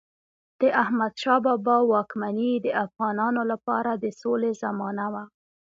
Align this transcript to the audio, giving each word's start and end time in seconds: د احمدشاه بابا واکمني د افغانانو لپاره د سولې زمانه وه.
د 0.59 0.61
احمدشاه 0.83 1.39
بابا 1.45 1.77
واکمني 1.93 2.51
د 2.59 2.67
افغانانو 2.85 3.41
لپاره 3.51 3.91
د 3.95 4.05
سولې 4.21 4.51
زمانه 4.63 5.05
وه. 5.13 5.23